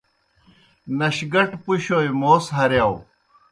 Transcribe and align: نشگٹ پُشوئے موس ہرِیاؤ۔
نشگٹ 0.99 1.49
پُشوئے 1.63 2.09
موس 2.21 2.45
ہرِیاؤ۔ 2.57 2.95